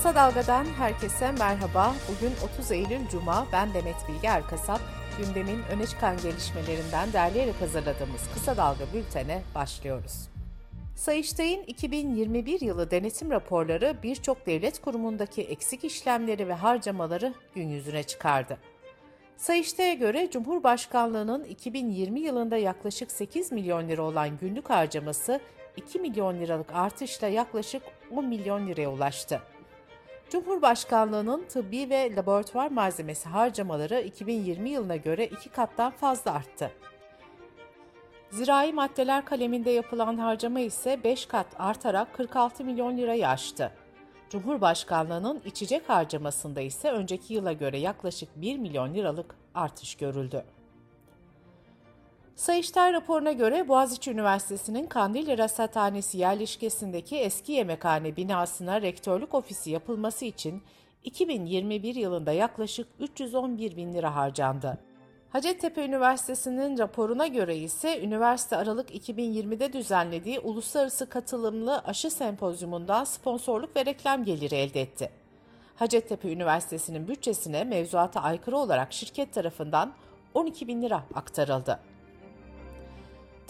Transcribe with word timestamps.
Kısa 0.00 0.14
Dalga'dan 0.14 0.64
herkese 0.64 1.32
merhaba. 1.32 1.94
Bugün 2.08 2.32
30 2.54 2.72
Eylül 2.72 3.08
Cuma. 3.08 3.46
Ben 3.52 3.74
Demet 3.74 4.08
Bilge 4.08 4.26
Erkasap. 4.26 4.80
Gündemin 5.18 5.62
öne 5.62 5.86
çıkan 5.86 6.16
gelişmelerinden 6.16 7.12
derleyerek 7.12 7.60
hazırladığımız 7.60 8.20
Kısa 8.34 8.56
Dalga 8.56 8.84
bültene 8.94 9.42
başlıyoruz. 9.54 10.28
Sayıştay'ın 10.96 11.62
2021 11.62 12.60
yılı 12.60 12.90
denetim 12.90 13.30
raporları 13.30 13.96
birçok 14.02 14.46
devlet 14.46 14.80
kurumundaki 14.80 15.42
eksik 15.42 15.84
işlemleri 15.84 16.48
ve 16.48 16.54
harcamaları 16.54 17.34
gün 17.54 17.68
yüzüne 17.68 18.02
çıkardı. 18.02 18.58
Sayıştay'a 19.36 19.94
göre 19.94 20.30
Cumhurbaşkanlığının 20.30 21.44
2020 21.44 22.20
yılında 22.20 22.56
yaklaşık 22.56 23.10
8 23.10 23.52
milyon 23.52 23.88
lira 23.88 24.02
olan 24.02 24.38
günlük 24.38 24.70
harcaması 24.70 25.40
2 25.76 25.98
milyon 25.98 26.40
liralık 26.40 26.74
artışla 26.74 27.28
yaklaşık 27.28 27.82
10 28.10 28.24
milyon 28.24 28.66
liraya 28.66 28.88
ulaştı. 28.88 29.40
Cumhurbaşkanlığının 30.30 31.44
tıbbi 31.48 31.90
ve 31.90 32.16
laboratuvar 32.16 32.70
malzemesi 32.70 33.28
harcamaları 33.28 34.00
2020 34.00 34.70
yılına 34.70 34.96
göre 34.96 35.26
iki 35.26 35.48
kattan 35.48 35.92
fazla 35.92 36.32
arttı. 36.32 36.70
Zirai 38.30 38.72
maddeler 38.72 39.24
kaleminde 39.24 39.70
yapılan 39.70 40.18
harcama 40.18 40.60
ise 40.60 41.04
5 41.04 41.26
kat 41.26 41.46
artarak 41.58 42.14
46 42.14 42.64
milyon 42.64 42.96
lirayı 42.96 43.28
aştı. 43.28 43.72
Cumhurbaşkanlığının 44.30 45.42
içecek 45.44 45.88
harcamasında 45.88 46.60
ise 46.60 46.90
önceki 46.90 47.34
yıla 47.34 47.52
göre 47.52 47.78
yaklaşık 47.78 48.28
1 48.36 48.58
milyon 48.58 48.94
liralık 48.94 49.34
artış 49.54 49.94
görüldü. 49.94 50.44
Sayıştay 52.36 52.92
raporuna 52.92 53.32
göre 53.32 53.68
Boğaziçi 53.68 54.10
Üniversitesi'nin 54.10 54.86
Kandilli 54.86 55.38
Rasathanesi 55.38 56.18
yerleşkesindeki 56.18 57.16
eski 57.16 57.52
yemekhane 57.52 58.16
binasına 58.16 58.82
rektörlük 58.82 59.34
ofisi 59.34 59.70
yapılması 59.70 60.24
için 60.24 60.62
2021 61.04 61.94
yılında 61.94 62.32
yaklaşık 62.32 62.88
311 62.98 63.76
bin 63.76 63.94
lira 63.94 64.14
harcandı. 64.14 64.78
Hacettepe 65.30 65.84
Üniversitesi'nin 65.84 66.78
raporuna 66.78 67.26
göre 67.26 67.56
ise 67.56 68.00
üniversite 68.02 68.56
Aralık 68.56 68.90
2020'de 68.90 69.72
düzenlediği 69.72 70.40
uluslararası 70.40 71.08
katılımlı 71.08 71.78
aşı 71.78 72.10
sempozyumundan 72.10 73.04
sponsorluk 73.04 73.76
ve 73.76 73.86
reklam 73.86 74.24
geliri 74.24 74.54
elde 74.54 74.80
etti. 74.80 75.10
Hacettepe 75.76 76.32
Üniversitesi'nin 76.32 77.08
bütçesine 77.08 77.64
mevzuata 77.64 78.20
aykırı 78.20 78.56
olarak 78.56 78.92
şirket 78.92 79.34
tarafından 79.34 79.92
12 80.34 80.68
bin 80.68 80.82
lira 80.82 81.04
aktarıldı. 81.14 81.80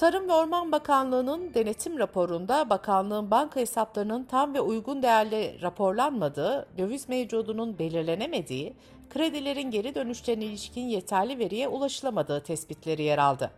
Tarım 0.01 0.29
ve 0.29 0.33
Orman 0.33 0.73
Bakanlığı'nın 0.73 1.55
denetim 1.55 1.98
raporunda 1.98 2.70
bakanlığın 2.70 3.31
banka 3.31 3.61
hesaplarının 3.61 4.25
tam 4.25 4.55
ve 4.55 4.61
uygun 4.61 5.03
değerli 5.03 5.62
raporlanmadığı, 5.62 6.67
döviz 6.79 7.09
mevcudunun 7.09 7.79
belirlenemediği, 7.79 8.75
kredilerin 9.11 9.71
geri 9.71 9.95
dönüşlerine 9.95 10.45
ilişkin 10.45 10.81
yeterli 10.81 11.39
veriye 11.39 11.69
ulaşılamadığı 11.69 12.41
tespitleri 12.41 13.03
yer 13.03 13.19
aldı. 13.19 13.51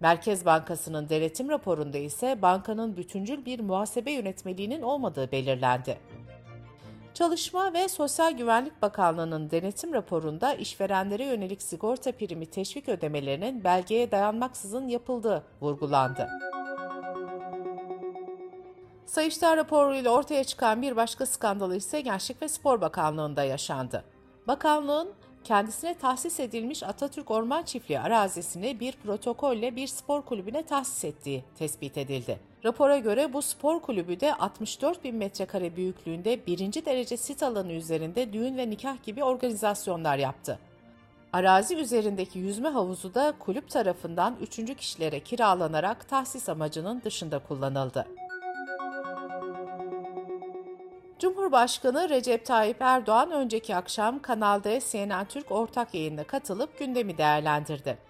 Merkez 0.00 0.44
Bankası'nın 0.46 1.08
denetim 1.08 1.48
raporunda 1.48 1.98
ise 1.98 2.42
bankanın 2.42 2.96
bütüncül 2.96 3.44
bir 3.44 3.60
muhasebe 3.60 4.12
yönetmeliğinin 4.12 4.82
olmadığı 4.82 5.32
belirlendi. 5.32 5.98
Çalışma 7.14 7.72
ve 7.72 7.88
Sosyal 7.88 8.32
Güvenlik 8.32 8.82
Bakanlığı'nın 8.82 9.50
denetim 9.50 9.94
raporunda 9.94 10.54
işverenlere 10.54 11.24
yönelik 11.24 11.62
sigorta 11.62 12.12
primi 12.12 12.46
teşvik 12.46 12.88
ödemelerinin 12.88 13.64
belgeye 13.64 14.10
dayanmaksızın 14.10 14.88
yapıldığı 14.88 15.44
vurgulandı. 15.60 16.28
Sayıştay 19.06 19.56
raporuyla 19.56 20.10
ortaya 20.10 20.44
çıkan 20.44 20.82
bir 20.82 20.96
başka 20.96 21.26
skandalı 21.26 21.76
ise 21.76 22.00
Gençlik 22.00 22.42
ve 22.42 22.48
Spor 22.48 22.80
Bakanlığı'nda 22.80 23.44
yaşandı. 23.44 24.04
Bakanlığın 24.46 25.12
kendisine 25.44 25.94
tahsis 25.94 26.40
edilmiş 26.40 26.82
Atatürk 26.82 27.30
Orman 27.30 27.62
Çiftliği 27.62 28.00
arazisini 28.00 28.80
bir 28.80 28.92
protokolle 28.92 29.76
bir 29.76 29.86
spor 29.86 30.22
kulübüne 30.22 30.62
tahsis 30.62 31.04
ettiği 31.04 31.44
tespit 31.58 31.98
edildi. 31.98 32.49
Rapora 32.64 32.98
göre 32.98 33.32
bu 33.32 33.42
spor 33.42 33.80
kulübü 33.80 34.20
de 34.20 34.34
64 34.34 35.04
bin 35.04 35.16
metrekare 35.16 35.76
büyüklüğünde 35.76 36.46
birinci 36.46 36.84
derece 36.84 37.16
sit 37.16 37.42
alanı 37.42 37.72
üzerinde 37.72 38.32
düğün 38.32 38.56
ve 38.56 38.70
nikah 38.70 39.02
gibi 39.02 39.24
organizasyonlar 39.24 40.18
yaptı. 40.18 40.58
Arazi 41.32 41.76
üzerindeki 41.76 42.38
yüzme 42.38 42.68
havuzu 42.68 43.14
da 43.14 43.34
kulüp 43.38 43.70
tarafından 43.70 44.36
üçüncü 44.42 44.74
kişilere 44.74 45.20
kiralanarak 45.20 46.08
tahsis 46.08 46.48
amacının 46.48 47.02
dışında 47.04 47.38
kullanıldı. 47.38 48.06
Cumhurbaşkanı 51.18 52.08
Recep 52.08 52.46
Tayyip 52.46 52.76
Erdoğan 52.80 53.30
önceki 53.30 53.76
akşam 53.76 54.22
Kanal 54.22 54.64
D 54.64 54.80
CNN 54.90 55.24
Türk 55.24 55.52
ortak 55.52 55.94
yayında 55.94 56.24
katılıp 56.24 56.78
gündemi 56.78 57.18
değerlendirdi. 57.18 58.09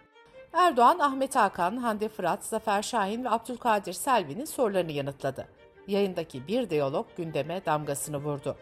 Erdoğan, 0.53 0.99
Ahmet 0.99 1.37
Hakan, 1.37 1.77
Hande 1.77 2.09
Fırat, 2.09 2.45
Zafer 2.45 2.83
Şahin 2.83 3.25
ve 3.25 3.31
Abdülkadir 3.31 3.93
Selvi'nin 3.93 4.45
sorularını 4.45 4.93
yanıtladı. 4.93 5.49
Yayındaki 5.87 6.47
bir 6.49 6.71
diyalog 6.71 7.07
gündeme 7.17 7.65
damgasını 7.67 8.17
vurdu. 8.17 8.57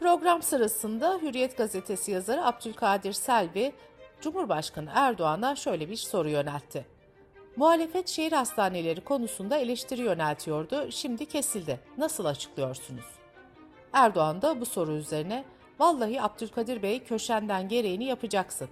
Program 0.00 0.42
sırasında 0.42 1.18
Hürriyet 1.22 1.56
gazetesi 1.56 2.10
yazarı 2.10 2.46
Abdülkadir 2.46 3.12
Selvi, 3.12 3.72
Cumhurbaşkanı 4.20 4.90
Erdoğan'a 4.94 5.56
şöyle 5.56 5.90
bir 5.90 5.96
soru 5.96 6.28
yöneltti. 6.28 6.86
Muhalefet 7.56 8.08
şehir 8.08 8.32
hastaneleri 8.32 9.00
konusunda 9.00 9.56
eleştiri 9.56 10.02
yöneltiyordu, 10.02 10.92
şimdi 10.92 11.26
kesildi. 11.26 11.80
Nasıl 11.98 12.24
açıklıyorsunuz? 12.24 13.06
Erdoğan 13.92 14.42
da 14.42 14.60
bu 14.60 14.66
soru 14.66 14.92
üzerine, 14.92 15.44
vallahi 15.78 16.22
Abdülkadir 16.22 16.82
Bey 16.82 17.04
köşenden 17.04 17.68
gereğini 17.68 18.04
yapacaksın. 18.04 18.68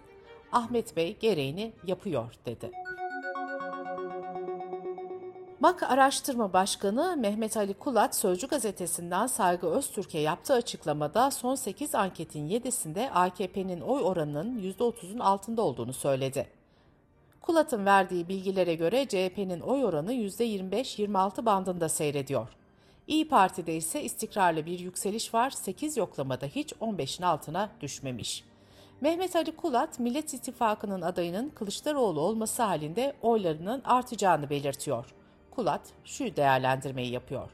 Ahmet 0.53 0.97
Bey 0.97 1.17
gereğini 1.21 1.73
yapıyor 1.87 2.35
dedi. 2.47 2.71
MAK 5.61 5.83
Araştırma 5.83 6.53
Başkanı 6.53 7.17
Mehmet 7.17 7.57
Ali 7.57 7.75
Kulat 7.75 8.17
Sözcü 8.17 8.47
gazetesinden 8.47 9.27
Saygı 9.27 9.67
Öztürk'e 9.67 10.19
yaptığı 10.19 10.55
açıklamada 10.55 11.31
son 11.31 11.55
8 11.55 11.95
anketin 11.95 12.49
7'sinde 12.49 13.11
AKP'nin 13.11 13.81
oy 13.81 14.03
oranının 14.03 14.59
%30'un 14.59 15.19
altında 15.19 15.63
olduğunu 15.63 15.93
söyledi. 15.93 16.47
Kulat'ın 17.41 17.87
verdiği 17.87 18.29
bilgilere 18.29 18.75
göre 18.75 19.09
CHP'nin 19.09 19.61
oy 19.61 19.85
oranı 19.85 20.13
%25-26 20.13 21.47
bandında 21.47 21.89
seyrediyor. 21.89 22.49
İyi 23.07 23.29
Parti'de 23.29 23.77
ise 23.77 24.03
istikrarlı 24.03 24.67
bir 24.67 24.79
yükseliş 24.79 25.35
var, 25.35 25.51
8 25.51 25.97
yoklamada 25.97 26.47
hiç 26.47 26.73
15'in 26.73 27.23
altına 27.23 27.71
düşmemiş. 27.81 28.48
Mehmet 29.01 29.37
Ali 29.37 29.57
Kulat, 29.57 29.99
Millet 29.99 30.35
İttifakı'nın 30.35 31.03
adayının 31.03 31.49
Kılıçdaroğlu 31.49 32.21
olması 32.21 32.63
halinde 32.63 33.13
oylarının 33.23 33.83
artacağını 33.85 34.51
belirtiyor. 34.51 35.07
Kulat 35.51 35.81
şu 36.05 36.37
değerlendirmeyi 36.37 37.13
yapıyor. 37.13 37.51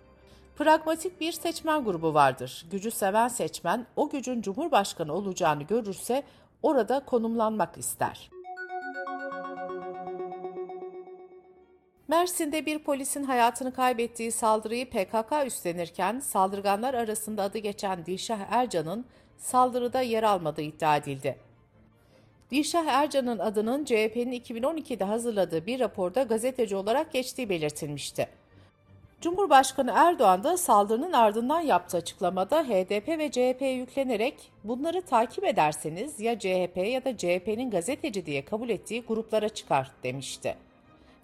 Pragmatik 0.57 1.21
bir 1.21 1.33
seçmen 1.33 1.85
grubu 1.85 2.15
vardır. 2.15 2.67
Gücü 2.71 2.91
seven 2.91 3.29
seçmen 3.29 3.87
o 3.97 4.09
gücün 4.09 4.43
cumhurbaşkanı 4.43 5.13
olacağını 5.13 5.63
görürse 5.63 6.23
orada 6.63 7.05
konumlanmak 7.05 7.79
ister. 7.79 8.31
Mersin'de 12.09 12.67
bir 12.67 12.79
polisin 12.79 13.25
hayatını 13.25 13.75
kaybettiği 13.75 14.33
saldırıyı 14.33 14.91
PKK 14.91 15.47
üstlenirken 15.47 16.21
saldırganlar 16.21 16.95
arasında 16.95 17.43
adı 17.43 17.59
geçen 17.59 18.07
Dilşah 18.07 18.39
Ercan'ın 18.51 19.07
saldırıda 19.39 20.01
yer 20.01 20.23
almadığı 20.23 20.63
iddia 20.63 20.97
edildi. 20.97 21.39
Dilşah 22.51 22.87
Ercan'ın 22.87 23.39
adının 23.39 23.85
CHP'nin 23.85 24.41
2012'de 24.41 25.05
hazırladığı 25.05 25.67
bir 25.67 25.81
raporda 25.81 26.23
gazeteci 26.23 26.77
olarak 26.77 27.13
geçtiği 27.13 27.49
belirtilmişti. 27.49 28.29
Cumhurbaşkanı 29.21 29.93
Erdoğan 29.95 30.45
da 30.45 30.57
saldırının 30.57 31.13
ardından 31.13 31.61
yaptığı 31.61 31.97
açıklamada 31.97 32.63
HDP 32.65 33.09
ve 33.09 33.31
CHP'ye 33.31 33.73
yüklenerek 33.73 34.53
bunları 34.65 35.03
takip 35.03 35.45
ederseniz 35.45 36.21
ya 36.21 36.39
CHP 36.39 36.77
ya 36.77 37.05
da 37.05 37.17
CHP'nin 37.17 37.71
gazeteci 37.71 38.27
diye 38.27 38.45
kabul 38.45 38.69
ettiği 38.69 39.03
gruplara 39.03 39.49
çıkar 39.49 39.91
demişti. 40.03 40.57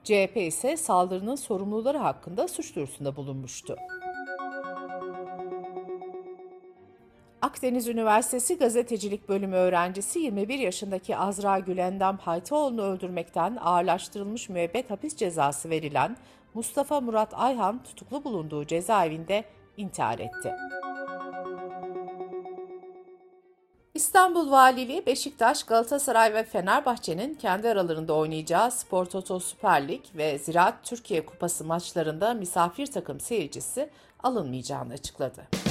CHP 0.05 0.37
ise 0.37 0.77
saldırının 0.77 1.37
sorumluları 1.37 1.99
hakkında 1.99 2.49
suç 2.49 2.77
duyurusunda 2.77 3.17
bulunmuştu. 3.17 3.77
Akdeniz 7.43 7.89
Üniversitesi 7.89 8.59
Gazetecilik 8.59 9.29
Bölümü 9.29 9.57
öğrencisi 9.57 10.19
21 10.19 10.59
yaşındaki 10.59 11.17
Azra 11.17 11.59
Gülendam 11.59 12.19
Haytoğlu'nu 12.19 12.83
öldürmekten 12.83 13.57
ağırlaştırılmış 13.61 14.49
müebbet 14.49 14.91
hapis 14.91 15.17
cezası 15.17 15.71
verilen 15.71 16.17
Mustafa 16.55 17.01
Murat 17.01 17.35
Ayhan 17.35 17.83
tutuklu 17.83 18.25
bulunduğu 18.25 18.65
cezaevinde 18.67 19.45
intihar 19.77 20.19
etti. 20.19 20.55
İstanbul 23.95 24.51
Valiliği 24.51 25.07
Beşiktaş, 25.07 25.63
Galatasaray 25.65 26.35
ve 26.35 26.45
Fenerbahçe'nin 26.45 27.35
kendi 27.35 27.69
aralarında 27.69 28.15
oynayacağı 28.15 28.71
Spor 28.71 29.05
Toto 29.05 29.41
Süper 29.41 29.89
Lig 29.89 30.05
ve 30.17 30.39
Ziraat 30.39 30.85
Türkiye 30.85 31.27
Kupası 31.27 31.65
maçlarında 31.65 32.35
misafir 32.35 32.87
takım 32.87 33.21
seyircisi 33.21 33.91
alınmayacağını 34.23 34.93
açıkladı. 34.93 35.70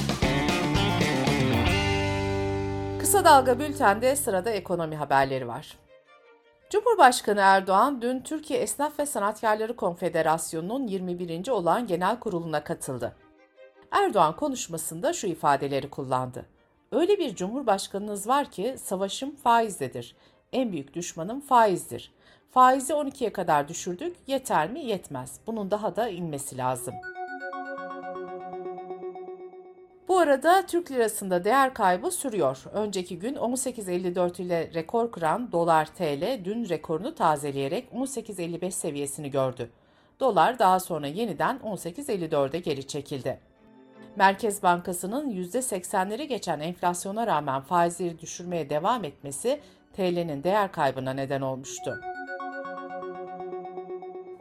Kısa 3.10 3.24
Dalga 3.24 3.58
Bülten'de 3.58 4.16
sırada 4.16 4.50
ekonomi 4.50 4.96
haberleri 4.96 5.48
var. 5.48 5.76
Cumhurbaşkanı 6.70 7.40
Erdoğan 7.40 8.02
dün 8.02 8.20
Türkiye 8.20 8.60
Esnaf 8.60 8.98
ve 8.98 9.06
Sanatkarları 9.06 9.76
Konfederasyonu'nun 9.76 10.86
21. 10.86 11.48
olan 11.48 11.86
genel 11.86 12.18
kuruluna 12.18 12.64
katıldı. 12.64 13.16
Erdoğan 13.90 14.36
konuşmasında 14.36 15.12
şu 15.12 15.26
ifadeleri 15.26 15.90
kullandı. 15.90 16.46
Öyle 16.92 17.18
bir 17.18 17.34
cumhurbaşkanınız 17.34 18.28
var 18.28 18.50
ki 18.50 18.76
savaşım 18.78 19.36
faizdedir. 19.36 20.16
En 20.52 20.72
büyük 20.72 20.94
düşmanım 20.94 21.40
faizdir. 21.40 22.12
Faizi 22.50 22.92
12'ye 22.92 23.32
kadar 23.32 23.68
düşürdük. 23.68 24.16
Yeter 24.26 24.70
mi? 24.70 24.84
Yetmez. 24.84 25.40
Bunun 25.46 25.70
daha 25.70 25.96
da 25.96 26.08
inmesi 26.08 26.56
lazım. 26.56 26.94
Arada 30.20 30.66
Türk 30.66 30.90
lirasında 30.90 31.44
değer 31.44 31.74
kaybı 31.74 32.10
sürüyor. 32.10 32.64
Önceki 32.72 33.18
gün 33.18 33.34
18.54 33.34 34.42
ile 34.42 34.70
rekor 34.74 35.12
kıran 35.12 35.52
dolar 35.52 35.86
TL 35.86 36.44
dün 36.44 36.68
rekorunu 36.68 37.14
tazeleyerek 37.14 37.88
18.55 37.92 38.70
seviyesini 38.70 39.30
gördü. 39.30 39.70
Dolar 40.20 40.58
daha 40.58 40.80
sonra 40.80 41.06
yeniden 41.06 41.58
18.54'e 41.64 42.58
geri 42.58 42.86
çekildi. 42.86 43.40
Merkez 44.16 44.62
Bankası'nın 44.62 45.30
%80'leri 45.30 46.24
geçen 46.24 46.60
enflasyona 46.60 47.26
rağmen 47.26 47.60
faizleri 47.60 48.18
düşürmeye 48.18 48.70
devam 48.70 49.04
etmesi 49.04 49.60
TL'nin 49.92 50.44
değer 50.44 50.72
kaybına 50.72 51.12
neden 51.12 51.40
olmuştu. 51.40 52.00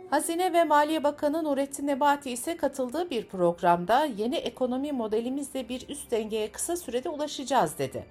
Hazine 0.10 0.54
ve 0.54 0.64
Maliye 0.64 1.04
Bakanı 1.04 1.44
Nurettin 1.44 1.88
Nebati 1.88 2.32
ise 2.32 2.58
katıldığı 2.58 3.10
bir 3.10 3.26
programda 3.26 4.06
yeni 4.06 4.36
ekonomi 4.36 4.92
modelimizle 4.92 5.70
bir 5.70 5.90
üst 5.90 6.12
dengeye 6.12 6.52
kısa 6.52 6.78
sürede 6.78 7.10
ulaşacağız 7.10 7.78
dedi. 7.78 8.06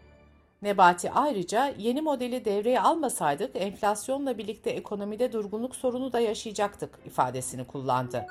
Nebati 0.62 1.10
ayrıca 1.10 1.74
yeni 1.78 2.00
modeli 2.00 2.44
devreye 2.44 2.80
almasaydık 2.80 3.50
enflasyonla 3.54 4.38
birlikte 4.38 4.70
ekonomide 4.70 5.32
durgunluk 5.32 5.76
sorunu 5.76 6.12
da 6.12 6.20
yaşayacaktık 6.20 6.98
ifadesini 7.06 7.64
kullandı. 7.64 8.26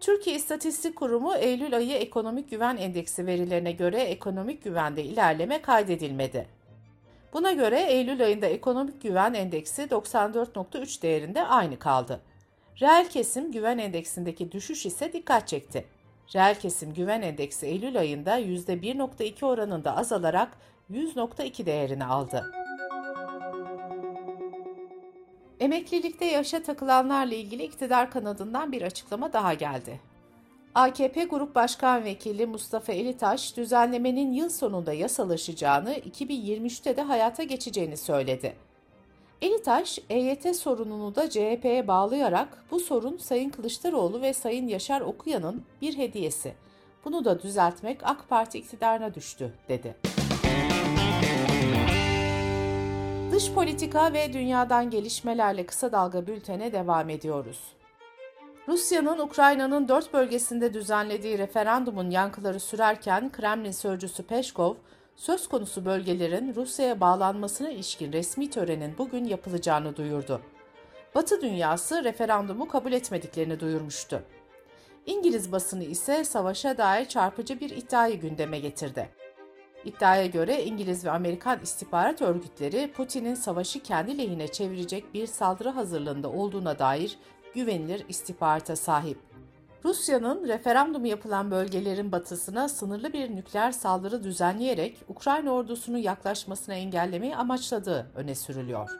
Türkiye 0.00 0.36
İstatistik 0.36 0.96
Kurumu 0.96 1.34
Eylül 1.34 1.76
ayı 1.76 1.94
ekonomik 1.94 2.50
güven 2.50 2.76
endeksi 2.76 3.26
verilerine 3.26 3.72
göre 3.72 4.00
ekonomik 4.00 4.64
güvende 4.64 5.04
ilerleme 5.04 5.62
kaydedilmedi. 5.62 6.59
Buna 7.32 7.52
göre 7.52 7.80
Eylül 7.80 8.24
ayında 8.24 8.46
ekonomik 8.46 9.02
güven 9.02 9.34
endeksi 9.34 9.82
94.3 9.82 11.02
değerinde 11.02 11.42
aynı 11.46 11.78
kaldı. 11.78 12.20
Reel 12.80 13.08
kesim 13.08 13.52
güven 13.52 13.78
endeksindeki 13.78 14.52
düşüş 14.52 14.86
ise 14.86 15.12
dikkat 15.12 15.48
çekti. 15.48 15.84
Reel 16.34 16.54
kesim 16.54 16.94
güven 16.94 17.22
endeksi 17.22 17.66
Eylül 17.66 17.98
ayında 17.98 18.40
%1.2 18.40 19.44
oranında 19.44 19.96
azalarak 19.96 20.48
100.2 20.90 21.66
değerini 21.66 22.04
aldı. 22.04 22.52
Emeklilikte 25.60 26.24
yaşa 26.24 26.62
takılanlarla 26.62 27.34
ilgili 27.34 27.62
iktidar 27.62 28.10
kanadından 28.10 28.72
bir 28.72 28.82
açıklama 28.82 29.32
daha 29.32 29.54
geldi. 29.54 30.00
AKP 30.74 31.24
Grup 31.24 31.54
Başkan 31.54 32.04
Vekili 32.04 32.46
Mustafa 32.46 32.92
Elitaş, 32.92 33.56
düzenlemenin 33.56 34.32
yıl 34.32 34.48
sonunda 34.48 34.92
yasalaşacağını, 34.92 35.92
2023'te 35.94 36.96
de 36.96 37.02
hayata 37.02 37.42
geçeceğini 37.42 37.96
söyledi. 37.96 38.56
Elitaş, 39.42 39.98
EYT 40.10 40.56
sorununu 40.56 41.14
da 41.14 41.30
CHP'ye 41.30 41.88
bağlayarak 41.88 42.64
bu 42.70 42.80
sorun 42.80 43.16
Sayın 43.16 43.50
Kılıçdaroğlu 43.50 44.22
ve 44.22 44.32
Sayın 44.32 44.68
Yaşar 44.68 45.00
Okuyan'ın 45.00 45.62
bir 45.82 45.98
hediyesi. 45.98 46.54
Bunu 47.04 47.24
da 47.24 47.42
düzeltmek 47.42 48.00
AK 48.02 48.28
Parti 48.28 48.58
iktidarına 48.58 49.14
düştü, 49.14 49.52
dedi. 49.68 49.96
Dış 53.32 53.52
politika 53.52 54.12
ve 54.12 54.32
dünyadan 54.32 54.90
gelişmelerle 54.90 55.66
kısa 55.66 55.92
dalga 55.92 56.26
bültene 56.26 56.72
devam 56.72 57.10
ediyoruz. 57.10 57.79
Rusya'nın 58.68 59.18
Ukrayna'nın 59.18 59.88
dört 59.88 60.12
bölgesinde 60.12 60.74
düzenlediği 60.74 61.38
referandumun 61.38 62.10
yankıları 62.10 62.60
sürerken 62.60 63.32
Kremlin 63.32 63.70
sözcüsü 63.70 64.22
Peşkov, 64.22 64.74
söz 65.16 65.48
konusu 65.48 65.84
bölgelerin 65.84 66.54
Rusya'ya 66.54 67.00
bağlanmasına 67.00 67.70
ilişkin 67.70 68.12
resmi 68.12 68.50
törenin 68.50 68.98
bugün 68.98 69.24
yapılacağını 69.24 69.96
duyurdu. 69.96 70.40
Batı 71.14 71.40
dünyası 71.40 72.04
referandumu 72.04 72.68
kabul 72.68 72.92
etmediklerini 72.92 73.60
duyurmuştu. 73.60 74.22
İngiliz 75.06 75.52
basını 75.52 75.84
ise 75.84 76.24
savaşa 76.24 76.78
dair 76.78 77.04
çarpıcı 77.04 77.60
bir 77.60 77.70
iddiayı 77.70 78.20
gündeme 78.20 78.58
getirdi. 78.58 79.08
İddiaya 79.84 80.26
göre 80.26 80.64
İngiliz 80.64 81.04
ve 81.04 81.10
Amerikan 81.10 81.60
istihbarat 81.62 82.22
örgütleri 82.22 82.92
Putin'in 82.92 83.34
savaşı 83.34 83.82
kendi 83.82 84.18
lehine 84.18 84.48
çevirecek 84.48 85.14
bir 85.14 85.26
saldırı 85.26 85.68
hazırlığında 85.68 86.30
olduğuna 86.30 86.78
dair 86.78 87.18
güvenilir 87.54 88.04
istihbarata 88.08 88.76
sahip. 88.76 89.18
Rusya'nın 89.84 90.48
referandumu 90.48 91.06
yapılan 91.06 91.50
bölgelerin 91.50 92.12
batısına 92.12 92.68
sınırlı 92.68 93.12
bir 93.12 93.36
nükleer 93.36 93.72
saldırı 93.72 94.24
düzenleyerek 94.24 94.98
Ukrayna 95.08 95.50
ordusunu 95.50 95.98
yaklaşmasına 95.98 96.74
engellemeyi 96.74 97.36
amaçladığı 97.36 98.10
öne 98.14 98.34
sürülüyor. 98.34 98.90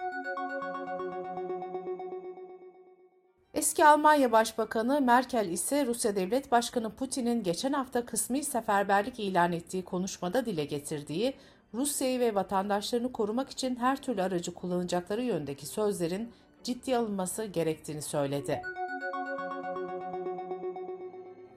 Eski 3.55 3.85
Almanya 3.85 4.33
Başbakanı 4.33 5.01
Merkel 5.01 5.49
ise 5.49 5.87
Rusya 5.87 6.17
Devlet 6.17 6.53
Başkanı 6.53 6.91
Putin'in 6.91 7.43
geçen 7.43 7.73
hafta 7.73 8.07
kısmi 8.07 8.45
seferberlik 8.45 9.21
ilan 9.21 9.53
ettiği 9.53 9.85
konuşmada 9.85 10.47
dile 10.47 10.65
getirdiği 10.65 11.35
Rusya'yı 11.75 12.21
ve 12.21 12.35
vatandaşlarını 12.35 13.13
korumak 13.13 13.51
için 13.51 13.77
her 13.77 14.03
türlü 14.03 14.23
aracı 14.23 14.55
kullanacakları 14.55 15.23
yöndeki 15.23 15.67
sözlerin 15.67 16.33
ciddi 16.65 16.97
alınması 16.97 17.45
gerektiğini 17.45 18.03
söyledi. 18.03 18.63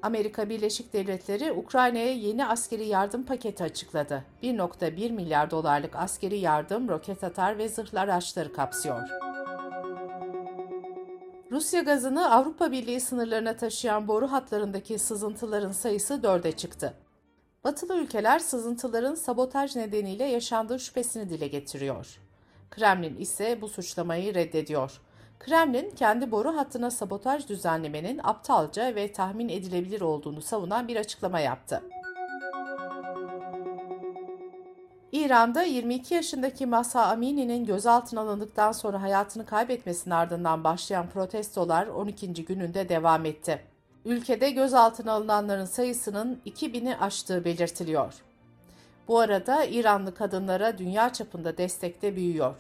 Amerika 0.01 0.50
Birleşik 0.50 0.94
Devletleri 0.94 1.51
Ukrayna'ya 1.51 2.13
yeni 2.13 2.45
askeri 2.45 2.88
yardım 2.88 3.25
paketi 3.25 3.63
açıkladı. 3.63 4.23
1.1 4.44 5.11
milyar 5.11 5.51
dolarlık 5.51 5.95
askeri 5.95 6.39
yardım 6.39 6.89
roket 6.89 7.23
atar 7.23 7.57
ve 7.57 7.69
zırhlı 7.69 8.00
araçları 8.00 8.53
kapsıyor. 8.53 9.09
Rusya 11.51 11.81
gazını 11.81 12.31
Avrupa 12.31 12.71
Birliği 12.71 13.01
sınırlarına 13.01 13.56
taşıyan 13.57 14.07
boru 14.07 14.31
hatlarındaki 14.31 14.99
sızıntıların 14.99 15.71
sayısı 15.71 16.13
4'e 16.13 16.51
çıktı. 16.51 16.94
Batılı 17.63 17.97
ülkeler 17.97 18.39
sızıntıların 18.39 19.16
sabotaj 19.16 19.75
nedeniyle 19.75 20.23
yaşandığı 20.23 20.80
şüphesini 20.80 21.30
dile 21.30 21.47
getiriyor. 21.47 22.19
Kremlin 22.75 23.18
ise 23.18 23.61
bu 23.61 23.69
suçlamayı 23.69 24.33
reddediyor. 24.33 25.01
Kremlin 25.39 25.92
kendi 25.95 26.31
boru 26.31 26.57
hattına 26.57 26.92
sabotaj 26.92 27.47
düzenlemenin 27.49 28.21
aptalca 28.23 28.95
ve 28.95 29.11
tahmin 29.11 29.49
edilebilir 29.49 30.01
olduğunu 30.01 30.42
savunan 30.42 30.87
bir 30.87 30.95
açıklama 30.95 31.39
yaptı. 31.39 31.83
İran'da 35.11 35.63
22 35.63 36.13
yaşındaki 36.13 36.65
Masa 36.65 37.06
Amini'nin 37.06 37.65
gözaltına 37.65 38.21
alındıktan 38.21 38.71
sonra 38.71 39.01
hayatını 39.01 39.45
kaybetmesinin 39.45 40.15
ardından 40.15 40.63
başlayan 40.63 41.09
protestolar 41.09 41.87
12. 41.87 42.45
gününde 42.45 42.89
devam 42.89 43.25
etti. 43.25 43.61
Ülkede 44.06 44.51
gözaltına 44.51 45.11
alınanların 45.11 45.65
sayısının 45.65 46.42
2000'i 46.45 46.95
aştığı 46.95 47.45
belirtiliyor. 47.45 48.13
Bu 49.07 49.19
arada 49.19 49.66
İranlı 49.66 50.16
kadınlara 50.16 50.78
dünya 50.78 51.14
çapında 51.14 51.57
destekte 51.57 52.16
büyüyor. 52.16 52.56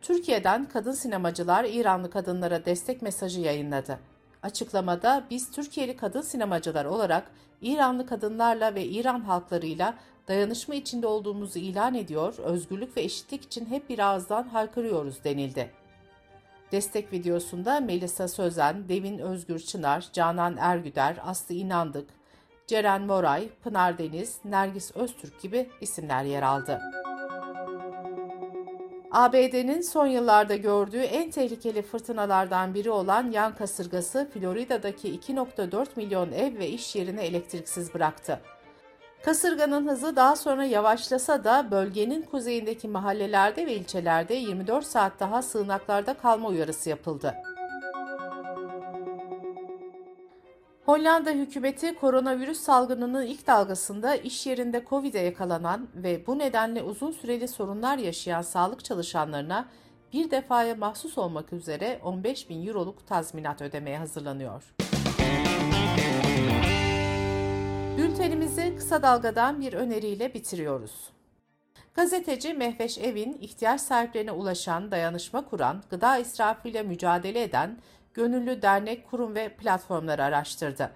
Türkiye'den 0.00 0.64
kadın 0.64 0.92
sinemacılar 0.92 1.64
İranlı 1.64 2.10
kadınlara 2.10 2.64
destek 2.64 3.02
mesajı 3.02 3.40
yayınladı. 3.40 3.98
Açıklamada 4.42 5.24
biz 5.30 5.50
Türkiye'li 5.50 5.96
kadın 5.96 6.20
sinemacılar 6.20 6.84
olarak 6.84 7.30
İranlı 7.62 8.06
kadınlarla 8.06 8.74
ve 8.74 8.84
İran 8.84 9.20
halklarıyla 9.20 9.94
dayanışma 10.28 10.74
içinde 10.74 11.06
olduğumuzu 11.06 11.58
ilan 11.58 11.94
ediyor, 11.94 12.38
özgürlük 12.38 12.96
ve 12.96 13.02
eşitlik 13.02 13.44
için 13.44 13.66
hep 13.66 13.88
bir 13.88 13.98
ağızdan 13.98 14.42
haykırıyoruz 14.42 15.24
denildi. 15.24 15.70
Destek 16.72 17.12
videosunda 17.12 17.80
Melisa 17.80 18.28
Sözen, 18.28 18.88
Devin 18.88 19.18
Özgür 19.18 19.58
Çınar, 19.58 20.08
Canan 20.12 20.56
Ergüder, 20.56 21.16
Aslı 21.24 21.54
İnandık, 21.54 22.10
Ceren 22.66 23.02
Moray, 23.02 23.48
Pınar 23.48 23.98
Deniz, 23.98 24.38
Nergis 24.44 24.96
Öztürk 24.96 25.42
gibi 25.42 25.70
isimler 25.80 26.24
yer 26.24 26.42
aldı. 26.42 26.80
ABD'nin 29.10 29.80
son 29.80 30.06
yıllarda 30.06 30.56
gördüğü 30.56 31.00
en 31.02 31.30
tehlikeli 31.30 31.82
fırtınalardan 31.82 32.74
biri 32.74 32.90
olan 32.90 33.30
yan 33.30 33.54
kasırgası 33.54 34.30
Florida'daki 34.34 35.18
2.4 35.18 35.86
milyon 35.96 36.32
ev 36.32 36.58
ve 36.58 36.68
iş 36.68 36.96
yerini 36.96 37.20
elektriksiz 37.20 37.94
bıraktı. 37.94 38.40
Kasırganın 39.24 39.88
hızı 39.88 40.16
daha 40.16 40.36
sonra 40.36 40.64
yavaşlasa 40.64 41.44
da 41.44 41.70
bölgenin 41.70 42.22
kuzeyindeki 42.22 42.88
mahallelerde 42.88 43.66
ve 43.66 43.74
ilçelerde 43.74 44.34
24 44.34 44.84
saat 44.84 45.20
daha 45.20 45.42
sığınaklarda 45.42 46.14
kalma 46.14 46.48
uyarısı 46.48 46.88
yapıldı. 46.88 47.34
Hollanda 50.86 51.30
hükümeti 51.30 51.94
koronavirüs 51.94 52.58
salgınının 52.60 53.26
ilk 53.26 53.46
dalgasında 53.46 54.16
iş 54.16 54.46
yerinde 54.46 54.84
Covid'e 54.90 55.20
yakalanan 55.20 55.88
ve 55.94 56.26
bu 56.26 56.38
nedenle 56.38 56.82
uzun 56.82 57.12
süreli 57.12 57.48
sorunlar 57.48 57.98
yaşayan 57.98 58.42
sağlık 58.42 58.84
çalışanlarına 58.84 59.68
bir 60.12 60.30
defaya 60.30 60.74
mahsus 60.74 61.18
olmak 61.18 61.52
üzere 61.52 62.00
15 62.04 62.50
bin 62.50 62.66
euroluk 62.66 63.06
tazminat 63.06 63.62
ödemeye 63.62 63.98
hazırlanıyor. 63.98 64.74
Bültenimizi 67.98 68.74
kısa 68.76 69.02
dalgadan 69.02 69.60
bir 69.60 69.72
öneriyle 69.72 70.34
bitiriyoruz. 70.34 71.10
Gazeteci 71.94 72.54
Mehveş 72.54 72.98
Evin 72.98 73.38
ihtiyaç 73.40 73.80
sahiplerine 73.80 74.32
ulaşan, 74.32 74.90
dayanışma 74.90 75.44
kuran, 75.44 75.82
gıda 75.90 76.18
israfıyla 76.18 76.82
mücadele 76.82 77.42
eden 77.42 77.78
gönüllü 78.14 78.62
dernek, 78.62 79.10
kurum 79.10 79.34
ve 79.34 79.48
platformları 79.48 80.24
araştırdı. 80.24 80.90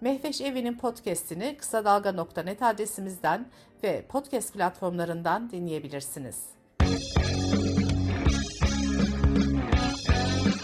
Mehveş 0.00 0.40
Evi'nin 0.40 0.78
podcast'ini 0.78 1.56
kısa 1.58 1.84
dalga.net 1.84 2.62
adresimizden 2.62 3.46
ve 3.82 4.04
podcast 4.08 4.52
platformlarından 4.52 5.50
dinleyebilirsiniz. 5.50 6.44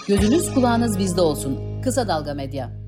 Gözünüz 0.08 0.54
kulağınız 0.54 0.99
bizde 0.99 1.20
olsun. 1.20 1.82
Kısa 1.82 2.08
Dalga 2.08 2.34
Medya. 2.34 2.84